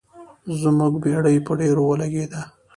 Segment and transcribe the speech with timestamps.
[0.61, 2.41] زموږ بیړۍ په ډبرو ولګیده.